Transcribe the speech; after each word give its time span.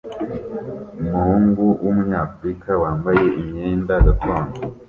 Umuhungu 1.01 1.63
wumunyafurika 1.83 2.69
wambaye 2.81 3.23
imyenda 3.41 3.93
gakondo 4.05 4.59